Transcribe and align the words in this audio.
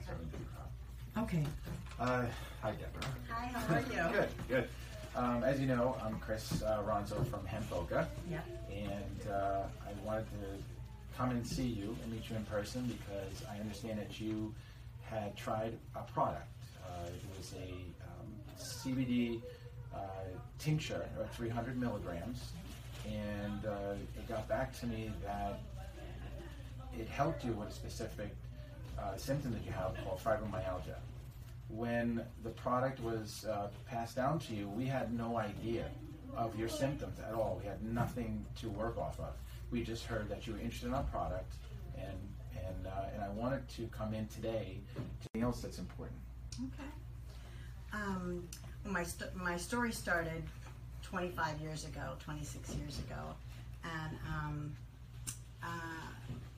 serving 0.00 0.28
to 0.30 0.36
the. 0.36 1.20
Okay. 1.22 1.44
Uh, 1.98 2.24
hi, 2.60 2.72
Deborah. 2.72 3.10
Hi, 3.30 3.46
how 3.46 3.74
are 3.74 3.80
you? 3.80 4.14
Good, 4.14 4.28
good. 4.48 4.68
Um, 5.14 5.42
as 5.44 5.58
you 5.58 5.66
know, 5.66 5.96
I'm 6.04 6.18
Chris 6.18 6.62
uh, 6.62 6.82
Ronzo 6.86 7.26
from 7.30 7.46
Hemp 7.46 7.70
Boca, 7.70 8.06
Yeah. 8.30 8.40
and 8.70 9.32
uh, 9.32 9.62
I 9.82 10.06
wanted 10.06 10.26
to 10.32 11.16
come 11.16 11.30
and 11.30 11.46
see 11.46 11.64
you 11.66 11.96
and 12.02 12.12
meet 12.12 12.28
you 12.28 12.36
in 12.36 12.44
person 12.44 12.82
because 12.86 13.42
I 13.50 13.58
understand 13.58 13.98
that 13.98 14.20
you 14.20 14.54
had 15.02 15.34
tried 15.36 15.78
a 15.94 16.02
product. 16.02 16.46
Uh, 16.84 17.06
it 17.06 17.38
was 17.38 17.54
a 17.54 17.70
um, 18.04 18.28
CBD 18.58 19.40
uh, 19.94 19.98
tincture, 20.58 21.08
or 21.18 21.26
300 21.28 21.80
milligrams, 21.80 22.50
and 23.08 23.64
uh, 23.64 23.94
it 24.18 24.28
got 24.28 24.46
back 24.48 24.78
to 24.80 24.86
me 24.86 25.10
that 25.24 25.60
it 26.98 27.08
helped 27.08 27.42
you 27.42 27.52
with 27.52 27.68
a 27.68 27.72
specific 27.72 28.34
uh, 28.98 29.16
symptom 29.16 29.52
that 29.52 29.64
you 29.64 29.72
have 29.72 29.94
called 30.04 30.20
fibromyalgia. 30.22 30.96
When 31.68 32.22
the 32.44 32.50
product 32.50 33.02
was 33.02 33.44
uh, 33.50 33.68
passed 33.86 34.16
down 34.16 34.38
to 34.40 34.54
you, 34.54 34.68
we 34.68 34.86
had 34.86 35.12
no 35.12 35.36
idea 35.36 35.86
of 36.36 36.56
your 36.58 36.68
symptoms 36.68 37.18
at 37.18 37.34
all. 37.34 37.58
We 37.60 37.66
had 37.66 37.82
nothing 37.82 38.44
to 38.60 38.68
work 38.68 38.98
off 38.98 39.18
of. 39.18 39.34
We 39.70 39.82
just 39.82 40.04
heard 40.04 40.28
that 40.28 40.46
you 40.46 40.52
were 40.52 40.60
interested 40.60 40.86
in 40.88 40.94
our 40.94 41.02
product, 41.04 41.54
and 41.96 42.16
and 42.54 42.86
uh, 42.86 43.14
and 43.14 43.22
I 43.22 43.28
wanted 43.30 43.68
to 43.70 43.86
come 43.88 44.14
in 44.14 44.26
today 44.28 44.78
to 44.94 45.00
anything 45.00 45.42
else 45.42 45.60
that's 45.60 45.78
important. 45.78 46.18
Okay. 46.60 46.88
Um, 47.92 48.46
my 48.84 49.02
st- 49.02 49.34
my 49.34 49.56
story 49.56 49.90
started 49.90 50.42
25 51.02 51.60
years 51.60 51.84
ago, 51.84 52.12
26 52.20 52.74
years 52.76 52.98
ago, 53.00 53.34
and 53.84 54.18
um, 54.28 54.72
uh, 55.62 55.66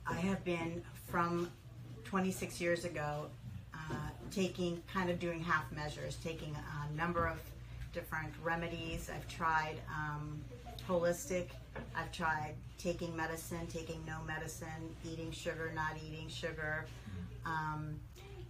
I 0.05 0.13
have 0.13 0.43
been 0.43 0.83
from 1.07 1.49
26 2.09 2.59
years 2.59 2.85
ago 2.85 3.27
uh, 3.75 3.93
taking 4.31 4.81
kind 4.91 5.11
of 5.11 5.19
doing 5.19 5.39
half 5.39 5.71
measures, 5.71 6.17
taking 6.23 6.55
a 6.55 6.97
number 6.97 7.27
of 7.27 7.39
different 7.93 8.33
remedies. 8.43 9.11
I've 9.13 9.27
tried 9.27 9.75
um, 9.95 10.41
holistic. 10.87 11.49
I've 11.95 12.11
tried 12.11 12.55
taking 12.79 13.15
medicine, 13.15 13.67
taking 13.67 14.03
no 14.07 14.17
medicine, 14.25 14.95
eating 15.05 15.31
sugar, 15.31 15.71
not 15.75 15.97
eating 16.03 16.27
sugar. 16.29 16.87
Um, 17.45 17.99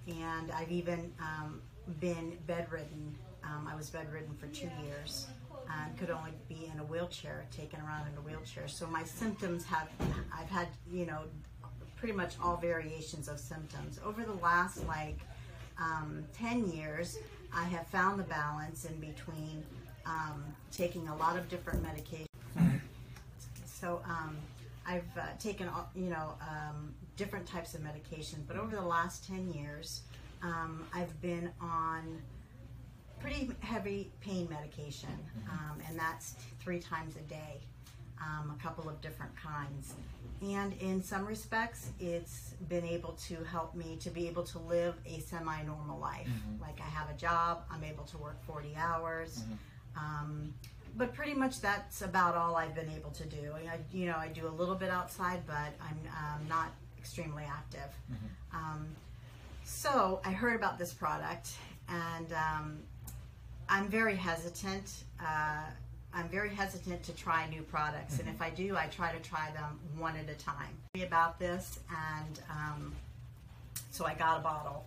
and 0.07 0.51
I've 0.53 0.71
even 0.71 1.11
um, 1.19 1.61
been 1.99 2.37
bedridden. 2.47 3.13
Um, 3.43 3.69
I 3.69 3.75
was 3.75 3.89
bedridden 3.89 4.35
for 4.35 4.47
two 4.47 4.69
years 4.85 5.27
and 5.69 5.97
could 5.97 6.09
only 6.09 6.31
be 6.47 6.71
in 6.73 6.79
a 6.79 6.83
wheelchair, 6.83 7.45
taken 7.51 7.81
around 7.81 8.07
in 8.07 8.17
a 8.17 8.21
wheelchair. 8.21 8.69
So 8.69 8.87
my 8.87 9.03
symptoms 9.03 9.65
have, 9.65 9.89
I've 10.33 10.49
had, 10.49 10.69
you 10.89 11.05
know, 11.05 11.23
pretty 11.99 12.13
much 12.13 12.35
all 12.41 12.55
variations 12.55 13.27
of 13.27 13.39
symptoms. 13.39 13.99
Over 14.05 14.23
the 14.23 14.33
last 14.33 14.85
like 14.87 15.19
um, 15.77 16.23
10 16.33 16.71
years, 16.71 17.19
I 17.53 17.65
have 17.65 17.87
found 17.87 18.19
the 18.19 18.23
balance 18.23 18.85
in 18.85 18.95
between 18.99 19.63
um, 20.05 20.43
taking 20.71 21.07
a 21.09 21.15
lot 21.17 21.37
of 21.37 21.49
different 21.49 21.83
medications. 21.83 22.25
So 23.65 24.01
um, 24.05 24.37
I've 24.85 25.03
uh, 25.17 25.27
taken, 25.39 25.69
you 25.93 26.09
know, 26.09 26.33
um, 26.41 26.93
different 27.17 27.45
types 27.45 27.75
of 27.75 27.81
medication, 27.81 28.43
but 28.47 28.55
over 28.57 28.75
the 28.75 28.81
last 28.81 29.27
10 29.27 29.53
years, 29.53 30.01
um, 30.41 30.85
I've 30.93 31.21
been 31.21 31.49
on 31.61 32.21
pretty 33.19 33.51
heavy 33.59 34.09
pain 34.21 34.47
medication, 34.49 35.09
um, 35.49 35.79
and 35.87 35.99
that's 35.99 36.35
three 36.61 36.79
times 36.79 37.15
a 37.17 37.21
day, 37.21 37.59
um, 38.21 38.55
a 38.57 38.63
couple 38.63 38.89
of 38.89 38.99
different 39.01 39.31
kinds. 39.35 39.93
And 40.41 40.73
in 40.81 41.03
some 41.03 41.25
respects, 41.25 41.89
it's 41.99 42.53
been 42.69 42.85
able 42.85 43.13
to 43.27 43.43
help 43.43 43.75
me 43.75 43.97
to 44.01 44.09
be 44.09 44.27
able 44.27 44.43
to 44.43 44.59
live 44.59 44.95
a 45.05 45.19
semi 45.19 45.63
normal 45.63 45.99
life. 45.99 46.27
Like 46.61 46.79
I 46.79 46.89
have 46.89 47.09
a 47.09 47.17
job, 47.17 47.63
I'm 47.69 47.83
able 47.83 48.05
to 48.05 48.17
work 48.17 48.41
40 48.45 48.75
hours. 48.77 49.43
Um, 49.97 50.53
but 50.95 51.13
pretty 51.13 51.33
much 51.33 51.61
that's 51.61 52.01
about 52.01 52.35
all 52.35 52.55
I've 52.55 52.73
been 52.73 52.89
able 52.89 53.11
to 53.11 53.25
do. 53.25 53.53
I, 53.53 53.77
you 53.91 54.05
know, 54.07 54.15
I 54.17 54.27
do 54.29 54.47
a 54.47 54.49
little 54.49 54.75
bit 54.75 54.89
outside, 54.89 55.41
but 55.45 55.73
I'm 55.81 55.99
um, 56.07 56.47
not 56.47 56.69
extremely 56.97 57.43
active. 57.43 57.91
Um, 58.53 58.87
so 59.63 60.19
I 60.25 60.31
heard 60.31 60.55
about 60.55 60.79
this 60.79 60.93
product, 60.93 61.51
and 61.87 62.33
um, 62.33 62.79
I'm 63.67 63.87
very 63.87 64.15
hesitant. 64.15 65.03
Uh, 65.21 65.65
I'm 66.13 66.27
very 66.29 66.49
hesitant 66.49 67.03
to 67.03 67.13
try 67.13 67.47
new 67.49 67.61
products, 67.61 68.19
and 68.19 68.27
if 68.27 68.41
I 68.41 68.49
do, 68.49 68.75
I 68.75 68.87
try 68.87 69.11
to 69.11 69.19
try 69.19 69.51
them 69.53 69.79
one 69.97 70.15
at 70.15 70.29
a 70.29 70.35
time. 70.35 70.75
About 71.01 71.39
this, 71.39 71.79
and 71.89 72.39
um, 72.49 72.93
so 73.91 74.05
I 74.05 74.15
got 74.15 74.39
a 74.39 74.41
bottle, 74.41 74.85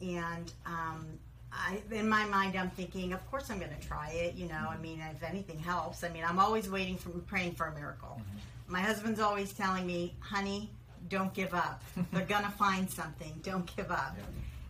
and 0.00 0.52
um, 0.66 1.06
I, 1.52 1.80
in 1.92 2.08
my 2.08 2.24
mind, 2.26 2.56
I'm 2.56 2.70
thinking, 2.70 3.12
of 3.12 3.30
course, 3.30 3.50
I'm 3.50 3.58
going 3.58 3.74
to 3.78 3.86
try 3.86 4.10
it. 4.10 4.34
You 4.34 4.48
know, 4.48 4.68
I 4.68 4.76
mean, 4.78 5.02
if 5.14 5.22
anything 5.22 5.58
helps, 5.58 6.04
I 6.04 6.08
mean, 6.08 6.24
I'm 6.26 6.38
always 6.38 6.68
waiting 6.68 6.96
for, 6.96 7.10
praying 7.10 7.52
for 7.52 7.66
a 7.66 7.74
miracle. 7.74 8.20
My 8.66 8.80
husband's 8.80 9.20
always 9.20 9.52
telling 9.52 9.86
me, 9.86 10.14
honey, 10.20 10.70
don't 11.08 11.32
give 11.32 11.54
up. 11.54 11.82
They're 12.12 12.24
going 12.24 12.44
to 12.50 12.50
find 12.50 12.90
something. 12.90 13.40
Don't 13.42 13.74
give 13.76 13.90
up. 13.90 14.16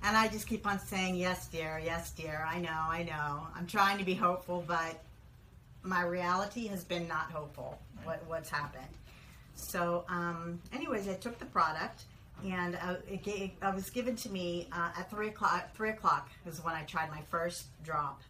And 0.02 0.16
I 0.16 0.28
just 0.28 0.46
keep 0.46 0.66
on 0.66 0.78
saying, 0.78 1.16
yes, 1.16 1.48
dear, 1.48 1.80
yes, 1.82 2.10
dear. 2.10 2.46
I 2.46 2.60
know, 2.60 2.68
I 2.70 3.02
know. 3.02 3.46
I'm 3.56 3.66
trying 3.66 3.98
to 3.98 4.04
be 4.04 4.14
hopeful, 4.14 4.62
but 4.66 5.02
my 5.86 6.02
reality 6.02 6.66
has 6.66 6.84
been 6.84 7.06
not 7.08 7.30
hopeful. 7.30 7.78
What, 8.04 8.22
what's 8.26 8.50
happened? 8.50 8.84
So, 9.54 10.04
um, 10.08 10.60
anyways, 10.72 11.08
I 11.08 11.14
took 11.14 11.38
the 11.38 11.46
product, 11.46 12.04
and 12.44 12.76
uh, 12.76 12.96
it, 13.08 13.22
gave, 13.22 13.52
it 13.62 13.74
was 13.74 13.88
given 13.90 14.14
to 14.16 14.28
me 14.28 14.68
uh, 14.72 14.90
at 14.98 15.10
three 15.10 15.28
o'clock. 15.28 15.74
Three 15.74 15.90
o'clock 15.90 16.28
was 16.44 16.62
when 16.62 16.74
I 16.74 16.82
tried 16.82 17.10
my 17.10 17.22
first 17.30 17.66
drop, 17.82 18.20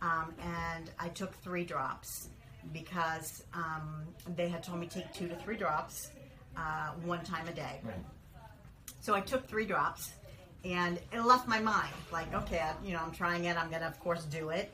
um, 0.00 0.34
and 0.40 0.90
I 0.98 1.08
took 1.08 1.32
three 1.42 1.64
drops 1.64 2.28
because 2.72 3.44
um, 3.54 4.04
they 4.36 4.48
had 4.48 4.62
told 4.62 4.80
me 4.80 4.86
take 4.86 5.12
two 5.12 5.28
to 5.28 5.36
three 5.36 5.56
drops 5.56 6.10
uh, 6.56 6.90
one 7.04 7.22
time 7.24 7.46
a 7.48 7.52
day. 7.52 7.80
Right. 7.84 7.94
So 9.00 9.14
I 9.14 9.20
took 9.20 9.46
three 9.46 9.66
drops, 9.66 10.12
and 10.64 10.98
it 11.12 11.20
left 11.24 11.46
my 11.46 11.60
mind 11.60 11.92
like, 12.12 12.32
okay, 12.34 12.58
I, 12.58 12.74
you 12.84 12.92
know, 12.92 13.00
I'm 13.04 13.12
trying 13.12 13.44
it. 13.44 13.56
I'm 13.56 13.70
gonna, 13.70 13.86
of 13.86 13.98
course, 14.00 14.24
do 14.24 14.50
it. 14.50 14.72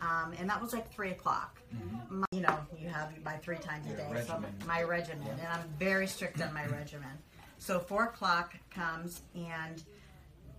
Um, 0.00 0.32
and 0.38 0.48
that 0.48 0.60
was 0.60 0.72
like 0.72 0.92
three 0.92 1.10
o'clock. 1.10 1.60
My, 2.08 2.24
you 2.32 2.40
know, 2.40 2.58
you 2.78 2.88
have 2.88 3.22
by 3.24 3.32
three 3.36 3.58
times 3.58 3.86
a 3.86 3.90
Your 3.90 3.98
day. 3.98 4.08
regimen. 4.12 4.54
So 4.60 4.66
my 4.66 4.82
regimen, 4.82 5.26
and 5.28 5.48
I'm 5.48 5.68
very 5.78 6.06
strict 6.06 6.40
on 6.40 6.54
my 6.54 6.66
regimen. 6.66 7.10
So 7.58 7.80
four 7.80 8.04
o'clock 8.04 8.54
comes, 8.70 9.22
and 9.34 9.82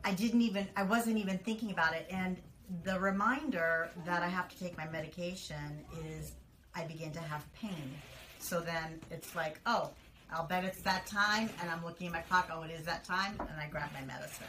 I 0.04 0.12
didn't 0.14 0.42
even, 0.42 0.68
I 0.76 0.84
wasn't 0.84 1.18
even 1.18 1.38
thinking 1.38 1.72
about 1.72 1.94
it. 1.96 2.06
And 2.12 2.38
the 2.84 3.00
reminder 3.00 3.90
that 4.06 4.22
I 4.22 4.28
have 4.28 4.50
to 4.50 4.60
take 4.60 4.78
my 4.78 4.88
medication 4.90 5.86
is 6.06 6.34
I 6.76 6.84
begin 6.84 7.12
to 7.14 7.20
have 7.22 7.52
pain. 7.54 7.94
So 8.40 8.60
then 8.60 9.00
it's 9.10 9.36
like, 9.36 9.60
oh, 9.66 9.90
I'll 10.32 10.46
bet 10.46 10.64
it's 10.64 10.82
that 10.82 11.08
time, 11.08 11.50
and 11.62 11.72
I'm 11.72 11.84
looking 11.84 12.08
at 12.08 12.14
my 12.14 12.22
clock. 12.22 12.50
Oh, 12.54 12.62
it 12.64 12.72
is 12.72 12.86
that 12.86 13.04
time, 13.04 13.36
and 13.40 13.60
I 13.60 13.68
grab 13.68 13.90
my 13.94 14.06
medicine. 14.06 14.46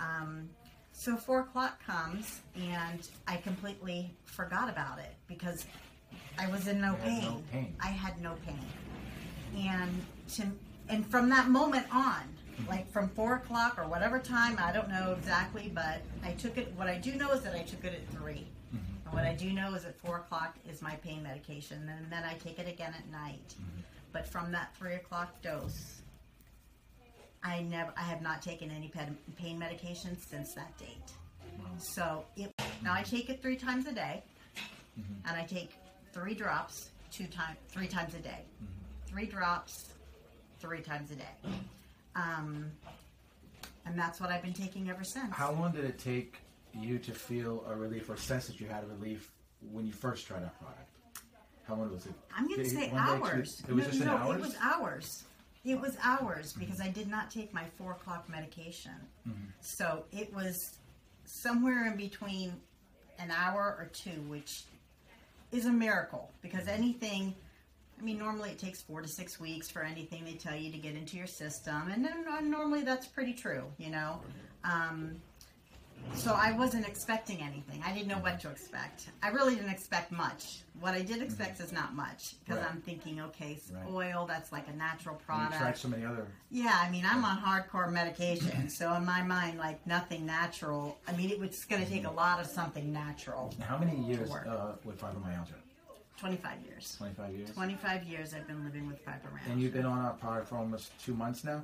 Um, 0.00 0.48
so 0.92 1.16
four 1.16 1.40
o'clock 1.40 1.84
comes, 1.84 2.40
and 2.54 3.08
I 3.26 3.36
completely 3.36 4.14
forgot 4.24 4.68
about 4.68 4.98
it 4.98 5.14
because 5.26 5.66
I 6.38 6.48
was 6.48 6.68
in 6.68 6.80
no 6.80 6.94
pain. 7.02 7.22
no 7.22 7.42
pain. 7.50 7.74
I 7.80 7.88
had 7.88 8.20
no 8.20 8.34
pain, 8.46 8.60
and 9.56 10.04
to 10.34 10.46
and 10.88 11.06
from 11.06 11.28
that 11.30 11.48
moment 11.48 11.86
on, 11.92 12.22
mm-hmm. 12.22 12.68
like 12.68 12.90
from 12.92 13.08
four 13.10 13.36
o'clock 13.36 13.78
or 13.78 13.86
whatever 13.88 14.18
time, 14.18 14.56
I 14.58 14.72
don't 14.72 14.88
know 14.88 15.14
exactly, 15.18 15.70
but 15.74 16.02
I 16.22 16.32
took 16.32 16.58
it. 16.58 16.72
What 16.76 16.88
I 16.88 16.98
do 16.98 17.14
know 17.14 17.30
is 17.30 17.40
that 17.42 17.54
I 17.54 17.62
took 17.62 17.84
it 17.84 17.94
at 17.94 18.18
3 18.18 18.34
mm-hmm. 18.34 18.76
and 19.04 19.14
what 19.14 19.24
I 19.24 19.34
do 19.34 19.52
know 19.52 19.74
is 19.74 19.84
at 19.84 19.98
four 19.98 20.18
o'clock 20.18 20.56
is 20.70 20.82
my 20.82 20.96
pain 20.96 21.22
medication, 21.22 21.88
and 21.88 22.10
then 22.10 22.24
I 22.24 22.34
take 22.34 22.58
it 22.58 22.68
again 22.68 22.94
at 22.96 23.10
night. 23.10 23.54
Mm-hmm. 23.54 23.80
But 24.12 24.26
from 24.26 24.52
that 24.52 24.76
three 24.76 24.94
o'clock 24.94 25.40
dose, 25.40 26.01
I 27.44 27.62
never, 27.62 27.92
I 27.96 28.02
have 28.02 28.22
not 28.22 28.40
taken 28.42 28.70
any 28.70 28.90
pain 29.36 29.58
medication 29.58 30.16
since 30.16 30.54
that 30.54 30.76
date. 30.78 31.10
So 31.78 32.24
it, 32.36 32.52
now 32.82 32.92
I 32.92 33.02
take 33.02 33.30
it 33.30 33.42
three 33.42 33.56
times 33.56 33.86
a 33.86 33.92
day, 33.92 34.22
and 34.96 35.36
I 35.36 35.44
take 35.44 35.72
three 36.12 36.34
drops 36.34 36.90
two 37.10 37.26
times, 37.26 37.58
three 37.68 37.86
times 37.86 38.14
a 38.14 38.18
day. 38.18 38.40
Three 39.06 39.26
drops, 39.26 39.92
three 40.60 40.80
times 40.80 41.10
a 41.10 41.16
day. 41.16 41.52
Um, 42.14 42.70
and 43.86 43.98
that's 43.98 44.20
what 44.20 44.30
I've 44.30 44.42
been 44.42 44.52
taking 44.52 44.88
ever 44.88 45.04
since. 45.04 45.32
How 45.34 45.52
long 45.52 45.72
did 45.72 45.84
it 45.84 45.98
take 45.98 46.36
you 46.72 46.98
to 46.98 47.12
feel 47.12 47.64
a 47.68 47.74
relief 47.74 48.08
or 48.08 48.16
sense 48.16 48.46
that 48.46 48.60
you 48.60 48.66
had 48.68 48.84
a 48.84 48.86
relief 48.86 49.30
when 49.70 49.86
you 49.86 49.92
first 49.92 50.26
tried 50.26 50.42
that 50.42 50.58
product? 50.60 50.88
How 51.64 51.74
long 51.74 51.92
was 51.92 52.06
it? 52.06 52.14
I'm 52.36 52.48
going 52.48 52.60
to 52.60 52.68
say 52.68 52.88
one 52.90 53.06
day, 53.06 53.18
two- 53.18 53.24
hours. 53.24 53.62
It 53.68 53.74
was 53.74 53.84
no, 53.84 53.90
just 53.90 54.04
no, 54.04 54.16
an 54.16 54.22
hours. 54.22 54.36
it 54.36 54.40
was 54.40 54.56
hours. 54.62 55.24
It 55.64 55.80
was 55.80 55.96
hours 56.02 56.52
because 56.52 56.80
I 56.80 56.88
did 56.88 57.08
not 57.08 57.30
take 57.30 57.54
my 57.54 57.64
four 57.78 57.92
o'clock 57.92 58.28
medication. 58.28 58.92
Mm-hmm. 59.28 59.44
So 59.60 60.04
it 60.12 60.34
was 60.34 60.78
somewhere 61.24 61.86
in 61.86 61.96
between 61.96 62.52
an 63.18 63.30
hour 63.30 63.76
or 63.78 63.88
two, 63.92 64.20
which 64.28 64.64
is 65.52 65.66
a 65.66 65.72
miracle 65.72 66.30
because 66.42 66.62
Mm-hmm. 66.64 66.82
anything. 66.82 67.34
I 68.00 68.04
mean, 68.04 68.18
normally 68.18 68.50
it 68.50 68.58
takes 68.58 68.82
four 68.82 69.00
to 69.00 69.06
six 69.06 69.38
weeks 69.38 69.70
for 69.70 69.82
anything 69.82 70.24
they 70.24 70.32
tell 70.32 70.56
you 70.56 70.72
to 70.72 70.78
get 70.78 70.96
into 70.96 71.16
your 71.16 71.28
system, 71.28 71.88
and 71.92 72.04
then 72.04 72.24
uh, 72.28 72.40
normally 72.40 72.82
that's 72.82 73.06
pretty 73.06 73.32
true, 73.32 73.62
you 73.78 73.90
know. 73.90 74.20
Um, 74.64 75.20
so 76.14 76.34
I 76.34 76.52
wasn't 76.52 76.86
expecting 76.86 77.40
anything. 77.40 77.82
I 77.84 77.92
didn't 77.92 78.08
know 78.08 78.18
what 78.18 78.38
to 78.40 78.50
expect. 78.50 79.08
I 79.22 79.28
really 79.28 79.54
didn't 79.54 79.70
expect 79.70 80.12
much. 80.12 80.60
What 80.80 80.94
I 80.94 81.02
did 81.02 81.22
expect 81.22 81.60
is 81.60 81.72
not 81.72 81.94
much 81.94 82.34
because 82.44 82.60
Right. 82.60 82.70
I'm 82.70 82.80
thinking, 82.80 83.20
okay, 83.20 83.58
Right. 83.72 83.86
oil 83.88 84.26
that's 84.26 84.52
like 84.52 84.68
a 84.68 84.72
natural 84.72 85.20
And 85.28 85.52
you 85.52 85.58
tried 85.58 85.76
so 85.76 85.88
many 85.88 86.04
other. 86.04 86.26
Yeah, 86.50 86.78
I 86.80 86.90
mean, 86.90 87.04
I'm 87.06 87.24
on 87.24 87.38
hardcore 87.38 87.90
medication, 87.90 88.68
so 88.78 88.92
in 88.94 89.04
my 89.04 89.22
mind, 89.22 89.58
like 89.58 89.84
nothing 89.86 90.26
natural. 90.26 90.98
I 91.08 91.12
mean, 91.12 91.30
it 91.30 91.38
was 91.38 91.64
going 91.64 91.82
to 91.84 91.90
take 91.90 92.06
a 92.06 92.10
lot 92.10 92.40
of 92.40 92.46
something 92.46 92.92
natural. 92.92 93.54
How 93.60 93.78
many 93.78 93.96
years 94.06 94.30
uh, 94.30 94.74
with 94.84 95.00
fibromyalgia? 95.00 95.54
25 96.18 96.60
years. 96.66 96.94
25 96.98 97.34
years? 97.34 97.50
25 97.50 98.04
years 98.04 98.34
I've 98.34 98.46
been 98.46 98.64
living 98.64 98.86
with 98.86 99.04
fibromyalgia. 99.04 99.50
And 99.50 99.60
you've 99.60 99.72
been 99.72 99.86
on 99.86 99.98
our 99.98 100.12
product 100.12 100.48
for 100.48 100.56
almost 100.56 100.92
two 101.04 101.14
months 101.14 101.42
now, 101.42 101.62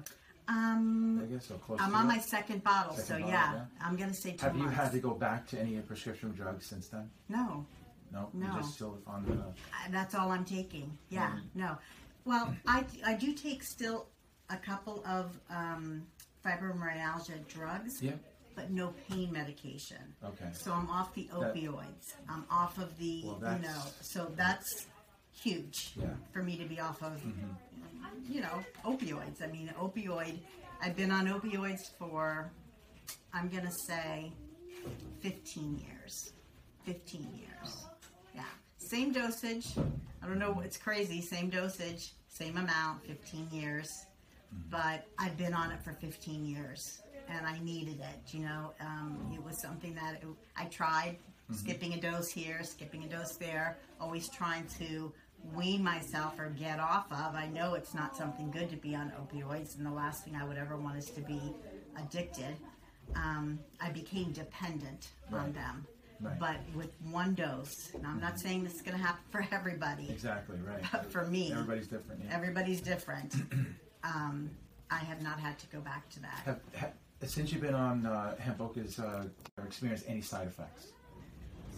um, 0.49 1.21
I 1.23 1.27
guess, 1.33 1.50
or 1.50 1.55
close 1.59 1.79
I'm 1.81 1.91
to 1.91 1.97
on 1.97 2.05
it? 2.06 2.09
my 2.09 2.19
second 2.21 2.65
bottle, 2.65 2.95
Second 2.95 3.06
so 3.06 3.15
bottle, 3.15 3.29
yeah, 3.31 3.55
yeah. 3.55 3.65
I'm 3.87 3.97
going 3.97 4.11
to 4.11 4.15
say 4.17 4.33
two 4.33 4.47
Have 4.47 4.56
you 4.56 4.62
months. 4.65 4.77
had 4.79 4.93
to 4.93 4.99
go 4.99 5.11
back 5.11 5.47
to 5.49 5.61
any 5.61 5.79
prescription 5.81 6.33
drugs 6.33 6.67
since 6.67 6.89
then? 6.89 7.11
No, 7.29 7.67
No? 8.12 8.31
No. 8.33 8.47
You're 8.47 8.62
just 8.62 8.75
still 8.75 8.99
on 9.06 9.25
the. 9.27 9.35
I- 9.75 9.91
that's 9.91 10.15
all 10.15 10.31
I'm 10.33 10.45
taking. 10.45 10.97
Yeah, 11.11 11.31
Mhm. 11.31 11.43
no. 11.55 11.79
Well, 12.25 12.55
I, 12.67 12.85
I 13.06 13.15
do 13.15 13.33
take 13.35 13.62
still 13.62 14.06
a 14.50 14.56
couple 14.56 15.03
of 15.06 15.39
um, 15.50 16.06
fibromyalgia 16.45 17.47
drugs, 17.49 18.03
Yeah? 18.03 18.12
but 18.56 18.71
no 18.71 18.94
pain 19.09 19.31
medication. 19.33 20.15
Okay. 20.25 20.49
So 20.53 20.73
I'm 20.73 20.89
off 20.91 21.15
the 21.15 21.29
opioids. 21.33 22.15
I'm 22.29 22.44
off 22.51 22.79
of 22.79 22.97
the, 22.99 23.23
Well, 23.25 23.35
you 23.35 23.41
that's- 23.41 23.62
know, 23.62 23.83
so 24.01 24.33
that's 24.37 24.87
huge 25.43 25.93
Yeah. 25.96 26.06
for 26.32 26.43
me 26.43 26.56
to 26.56 26.64
be 26.64 26.81
off 26.81 27.02
of, 27.02 27.20
Mm-hmm. 27.23 28.32
you 28.32 28.40
know, 28.40 28.62
opioids. 28.85 29.43
I 29.43 29.46
mean, 29.46 29.73
opioid, 29.79 30.38
I've 30.82 30.96
been 30.96 31.11
on 31.11 31.26
opioids 31.26 31.81
for, 31.99 32.50
I'm 33.32 33.49
going 33.49 33.64
to 33.64 33.73
say 33.87 34.32
15 35.20 35.79
years. 35.79 36.32
15 36.85 37.23
years. 37.35 37.87
Yeah. 38.35 38.43
Same 38.79 39.12
dosage. 39.12 39.67
I 40.23 40.26
don't 40.26 40.38
know, 40.38 40.61
it's 40.64 40.76
crazy. 40.76 41.20
Same 41.20 41.49
dosage, 41.50 42.12
same 42.29 42.56
amount, 42.56 43.05
15 43.06 43.49
years. 43.52 43.88
But 44.70 45.06
I've 45.19 45.37
been 45.37 45.52
on 45.52 45.70
it 45.73 45.82
for 45.84 45.93
15 45.93 46.44
years 46.46 47.02
and 47.29 47.46
I 47.46 47.58
needed 47.61 48.00
it. 48.00 48.32
You 48.34 48.41
know, 48.41 48.73
um, 48.81 49.31
it 49.34 49.43
was 49.44 49.61
something 49.61 49.94
that 49.94 50.14
it, 50.23 50.26
I 50.56 50.64
tried 50.67 51.17
skipping 51.52 51.93
a 51.94 52.00
dose 52.00 52.29
here, 52.31 52.62
skipping 52.62 53.05
a 53.05 53.08
dose 53.08 53.37
there, 53.37 53.76
always 54.00 54.29
trying 54.31 54.67
to 54.79 55.12
wean 55.55 55.82
myself 55.82 56.38
or 56.38 56.50
get 56.50 56.79
off 56.81 57.11
of. 57.11 57.35
I 57.35 57.49
know 57.49 57.75
it's 57.75 57.94
not 57.94 58.17
something 58.17 58.50
good 58.50 58.70
to 58.70 58.76
be 58.76 58.94
on 58.94 59.12
opioids, 59.12 59.76
and 59.76 59.87
the 59.87 59.90
last 59.90 60.25
thing 60.25 60.37
I 60.37 60.44
would 60.44 60.58
ever 60.58 60.76
want 60.76 60.96
is 60.99 61.11
to 61.11 61.20
be 61.20 61.40
addicted. 61.99 62.56
Um, 63.17 63.58
I 63.81 63.90
became 63.90 64.32
dependent 64.32 65.08
on 65.32 65.52
them. 65.52 65.87
Right. 66.20 66.38
But 66.38 66.56
with 66.75 66.90
one 67.12 67.35
dose, 67.35 67.93
and 67.94 68.05
I'm 68.05 68.20
not 68.20 68.40
saying 68.40 68.64
this 68.64 68.75
is 68.75 68.82
going 68.82 68.96
to 68.96 69.02
happen 69.02 69.23
for 69.31 69.46
everybody, 69.52 70.11
Exactly, 70.11 70.58
right. 70.67 70.82
but 70.90 71.11
for 71.12 71.25
me, 71.26 71.52
Everybody's 71.52 71.87
different. 71.87 72.23
Yeah. 72.25 72.34
everybody's 72.34 72.81
different. 72.81 73.34
um, 74.05 74.50
I 74.91 74.99
have 74.99 75.23
not 75.23 75.38
had 75.38 75.58
to 75.61 75.67
go 75.69 75.79
back 75.81 76.08
to 76.11 76.20
that. 76.20 76.43
Have, 76.44 76.61
have, 76.73 76.93
since 77.23 77.52
you've 77.52 77.62
been 77.62 77.75
on 77.75 78.05
uh, 78.05 78.37
Hemp 78.37 78.58
Boca's, 78.58 78.99
uh, 78.99 79.26
experienced 79.64 80.06
any 80.08 80.20
side 80.20 80.49
effects 80.49 80.88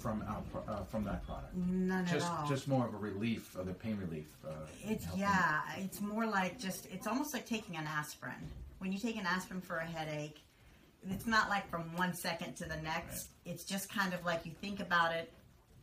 from 0.00 0.24
our, 0.28 0.42
pro- 0.52 0.72
uh, 0.74 0.84
from 0.84 1.04
that 1.04 1.24
product? 1.26 1.54
None 1.54 2.06
Just 2.06 2.26
at 2.26 2.32
all. 2.40 2.48
just 2.48 2.68
more 2.68 2.86
of 2.86 2.94
a 2.94 2.96
relief, 2.96 3.54
of 3.56 3.66
the 3.66 3.74
pain 3.74 3.98
relief. 4.00 4.26
Uh, 4.46 4.50
It's 4.84 5.06
yeah, 5.16 5.60
it's 5.76 6.00
more 6.00 6.26
like 6.26 6.58
just 6.58 6.86
it's 6.90 7.06
almost 7.06 7.34
like 7.34 7.46
taking 7.46 7.76
an 7.76 7.86
aspirin. 7.86 8.34
When 8.78 8.92
you 8.92 8.98
take 8.98 9.16
an 9.16 9.26
aspirin 9.26 9.60
for 9.60 9.76
a 9.78 9.84
headache, 9.84 10.40
it's 11.10 11.26
not 11.26 11.48
like 11.48 11.68
from 11.70 11.82
one 11.96 12.14
second 12.14 12.56
to 12.56 12.64
the 12.64 12.76
next. 12.82 13.28
It's 13.44 13.64
just 13.64 13.88
kind 13.92 14.14
of 14.14 14.24
like 14.24 14.44
you 14.46 14.52
think 14.60 14.80
about 14.80 15.12
it. 15.12 15.30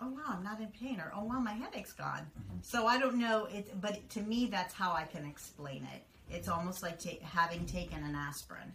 Oh 0.01 0.09
wow, 0.09 0.21
I'm 0.29 0.43
not 0.43 0.59
in 0.59 0.67
pain, 0.67 0.99
or 0.99 1.11
oh 1.15 1.23
wow, 1.23 1.39
my 1.39 1.53
headache's 1.53 1.93
gone. 1.93 2.25
So 2.61 2.87
I 2.87 2.99
don't 2.99 3.17
know 3.17 3.45
it, 3.45 3.79
but 3.81 4.07
to 4.11 4.21
me, 4.21 4.47
that's 4.47 4.73
how 4.73 4.91
I 4.93 5.03
can 5.03 5.25
explain 5.25 5.87
it. 5.95 6.03
It's 6.29 6.47
almost 6.49 6.83
like 6.83 6.99
ta- 6.99 7.23
having 7.23 7.65
taken 7.65 8.03
an 8.03 8.15
aspirin, 8.15 8.71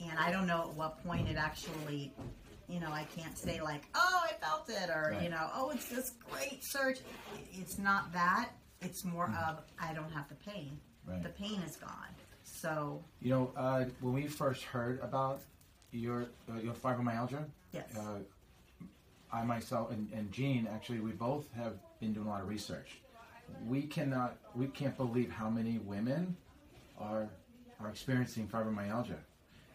and 0.00 0.18
I 0.18 0.30
don't 0.30 0.46
know 0.46 0.62
at 0.62 0.74
what 0.74 1.02
point 1.04 1.28
it 1.28 1.36
actually. 1.36 2.12
You 2.72 2.80
know, 2.80 2.90
I 2.90 3.04
can't 3.14 3.36
say 3.36 3.60
like, 3.60 3.82
"Oh, 3.94 4.20
I 4.24 4.32
felt 4.44 4.70
it," 4.70 4.88
or 4.88 5.10
Right. 5.12 5.22
you 5.22 5.28
know, 5.28 5.50
"Oh, 5.52 5.68
it's 5.70 5.88
this 5.88 6.12
great 6.30 6.64
surge." 6.64 7.00
It's 7.52 7.78
not 7.78 8.10
that. 8.14 8.52
It's 8.80 9.04
more 9.04 9.26
of 9.26 9.60
I 9.78 9.92
don't 9.92 10.10
have 10.10 10.26
the 10.30 10.36
pain. 10.36 10.80
Right. 11.06 11.22
The 11.22 11.28
pain 11.28 11.60
is 11.60 11.76
gone. 11.76 12.14
So 12.44 13.04
You 13.20 13.30
know, 13.30 13.52
uh, 13.56 13.84
when 14.00 14.14
we 14.14 14.26
first 14.26 14.64
heard 14.64 15.00
about 15.00 15.42
your 15.90 16.28
uh, 16.50 16.60
your 16.60 16.72
fibromyalgia, 16.72 17.44
yes, 17.72 17.94
uh, 17.94 18.20
I 19.30 19.44
myself 19.44 19.90
and, 19.90 20.10
and 20.14 20.32
Jean 20.32 20.66
actually 20.66 21.00
we 21.00 21.12
both 21.12 21.52
have 21.52 21.74
been 22.00 22.14
doing 22.14 22.26
a 22.26 22.30
lot 22.30 22.40
of 22.40 22.48
research. 22.48 23.00
We 23.66 23.82
cannot 23.82 24.38
we 24.54 24.68
can't 24.68 24.96
believe 24.96 25.30
how 25.30 25.50
many 25.50 25.76
women 25.76 26.38
are 26.98 27.28
are 27.80 27.88
experiencing 27.90 28.48
fibromyalgia 28.48 29.18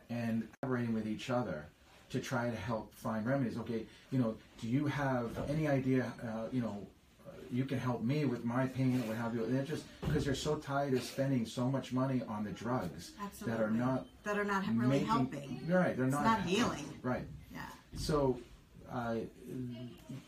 and 0.09 0.47
collaborating 0.61 0.95
with 0.95 1.05
each 1.07 1.29
other 1.29 1.67
to 2.09 2.19
try 2.19 2.49
to 2.49 2.55
help 2.55 2.93
find 2.93 3.25
remedies. 3.25 3.57
Okay, 3.57 3.85
you 4.11 4.19
know, 4.19 4.35
do 4.59 4.67
you 4.67 4.85
have 4.85 5.31
any 5.49 5.67
idea? 5.67 6.11
Uh, 6.23 6.47
you 6.51 6.61
know, 6.61 6.87
uh, 7.27 7.31
you 7.51 7.65
can 7.65 7.77
help 7.77 8.01
me 8.01 8.25
with 8.25 8.45
my 8.45 8.67
pain 8.67 9.01
or 9.01 9.07
what 9.07 9.17
have 9.17 9.35
you. 9.35 9.45
They're 9.45 9.63
just 9.63 9.83
because 10.01 10.25
they're 10.25 10.35
so 10.35 10.55
tired 10.55 10.93
of 10.93 11.03
spending 11.03 11.45
so 11.45 11.69
much 11.69 11.91
money 11.93 12.21
on 12.27 12.43
the 12.43 12.51
drugs 12.51 13.11
that 13.45 13.59
are 13.59 13.71
not 13.71 14.05
that 14.23 14.37
are 14.37 14.45
not 14.45 14.65
really 14.67 14.89
making, 14.89 15.07
helping. 15.07 15.61
Right, 15.67 15.95
they're 15.95 16.05
It's 16.05 16.13
not 16.15 16.23
not 16.23 16.41
healing. 16.41 16.85
Right. 17.01 17.25
Yeah. 17.53 17.59
So, 17.95 18.39
uh, 18.91 19.15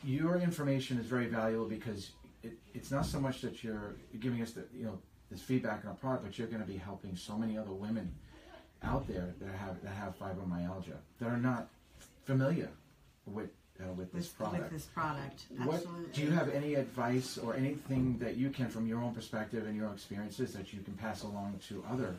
your 0.04 0.38
information 0.38 1.00
is 1.00 1.06
very 1.06 1.28
valuable 1.28 1.66
because 1.66 2.12
it, 2.44 2.54
it's 2.74 2.92
not 2.92 3.06
so 3.06 3.20
much 3.20 3.42
that 3.42 3.64
you're 3.64 3.96
giving 4.20 4.42
us 4.42 4.52
the 4.52 4.66
you 4.76 4.86
know 4.86 5.00
this 5.32 5.42
feedback 5.42 5.86
on 5.86 5.92
our 5.92 5.96
product, 5.96 6.26
but 6.26 6.38
you're 6.38 6.48
going 6.48 6.62
to 6.62 6.68
be 6.68 6.78
helping 6.78 7.16
so 7.16 7.38
many 7.38 7.58
other 7.58 7.72
women 7.72 8.12
out 8.84 9.08
there 9.08 9.34
that 9.42 9.54
have 9.56 9.82
that 9.84 9.92
have 9.94 10.18
fibromyalgia 10.18 10.96
that 11.20 11.28
are 11.30 11.38
not 11.38 11.68
familiar 12.26 12.70
with 13.26 13.50
uh, 13.82 13.94
with 13.94 14.12
this 14.12 14.26
With, 14.26 14.38
product. 14.38 14.64
with 14.64 14.72
this 14.72 14.86
product, 14.88 15.44
What 15.64 15.76
absolutely. 15.78 16.12
do 16.14 16.22
you 16.24 16.32
have 16.32 16.50
any 16.50 16.76
advice 16.76 17.38
or 17.38 17.56
anything 17.56 18.18
that 18.20 18.36
you 18.36 18.50
can, 18.50 18.68
from 18.68 18.86
your 18.88 19.02
own 19.02 19.14
perspective 19.16 19.66
and 19.66 19.76
your 19.76 19.90
experiences, 19.94 20.52
that 20.54 20.74
you 20.74 20.82
can 20.82 20.96
pass 20.96 21.24
along 21.24 21.60
to 21.70 21.82
other 21.90 22.16